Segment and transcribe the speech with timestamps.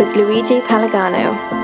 [0.00, 1.59] with Luigi Palagano.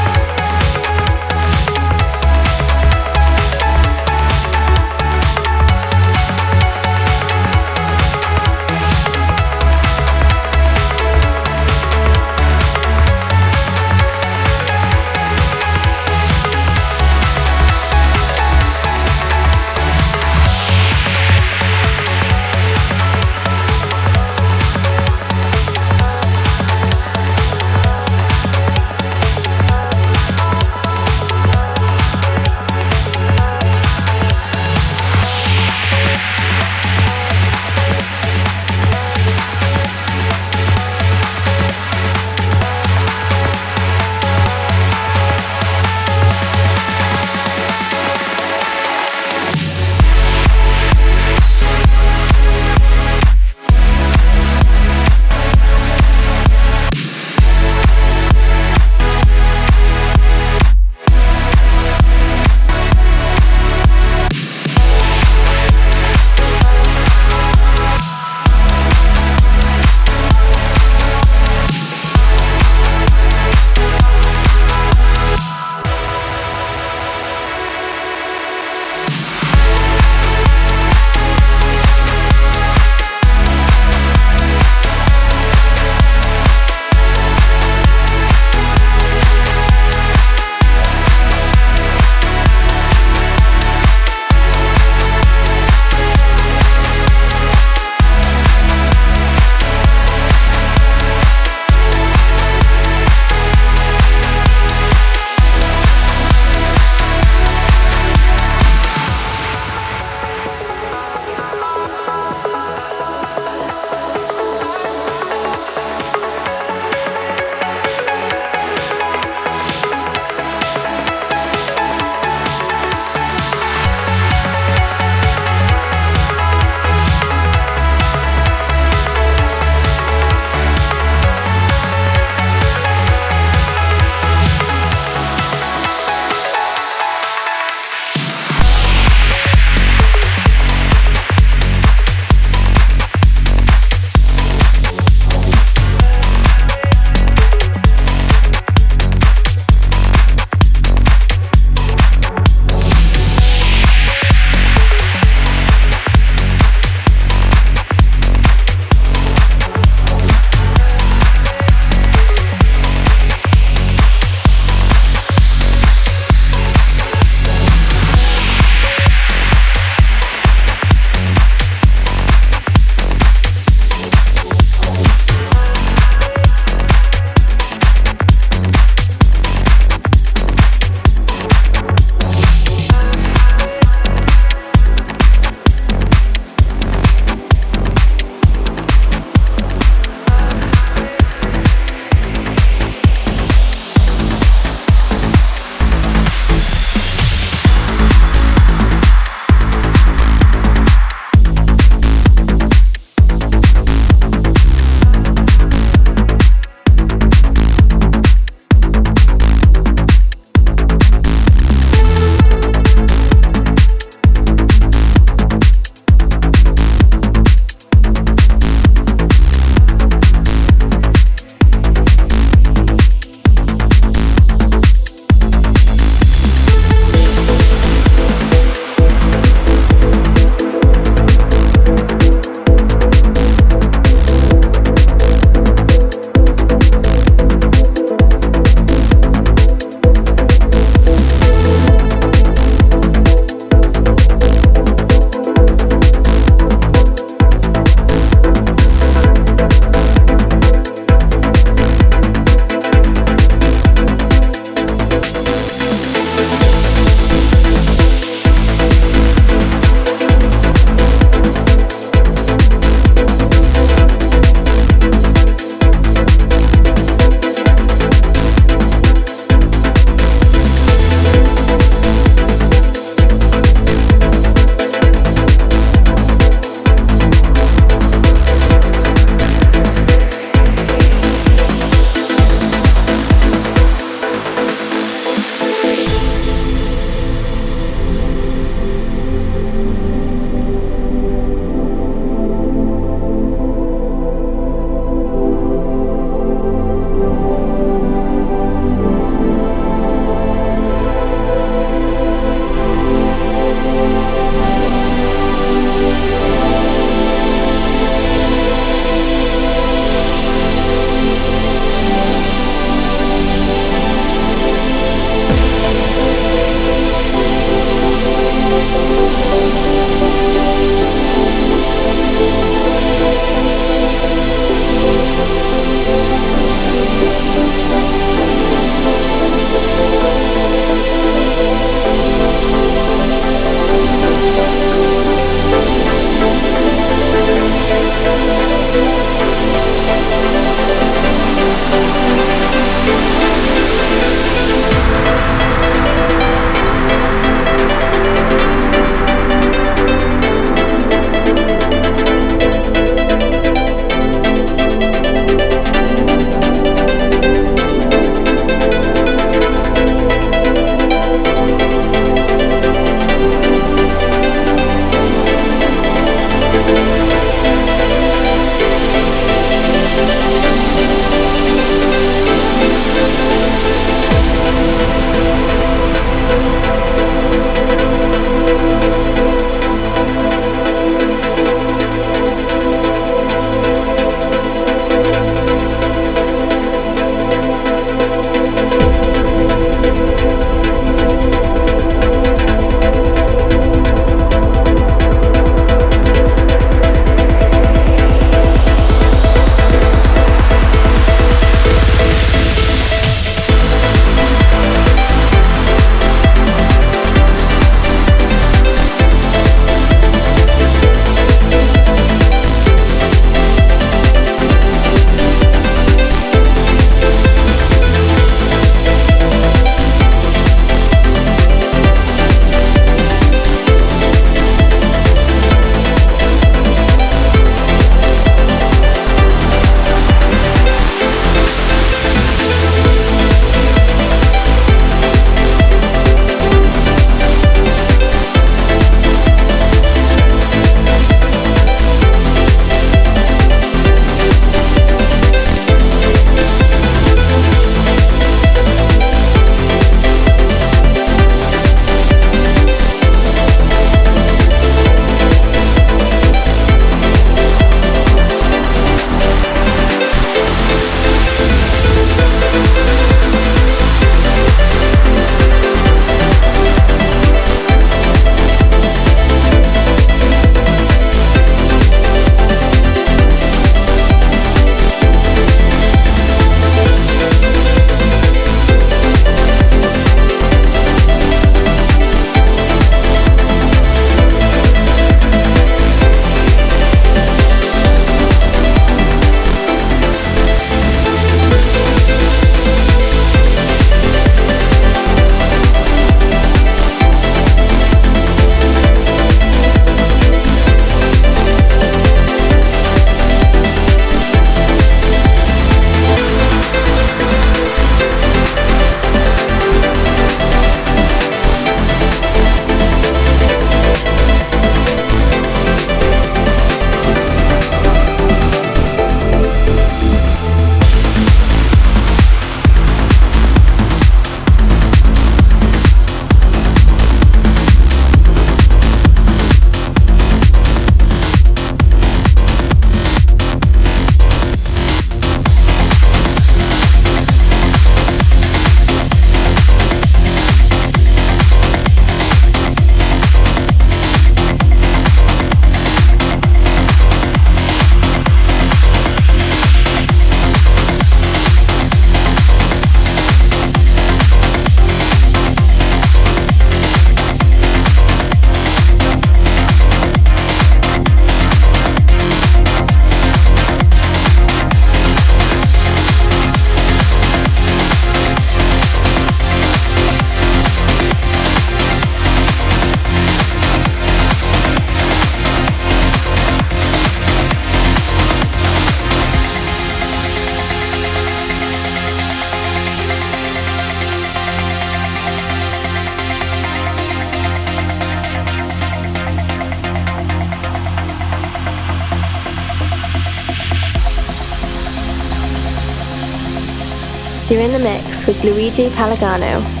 [598.63, 600.00] Luigi Palagano.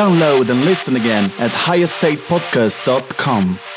[0.00, 3.69] Download and listen again at highestatepodcast.com.